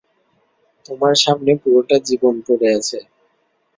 [0.85, 2.99] তোমার সামনে পুরোটা জীবন পড়ে আছে।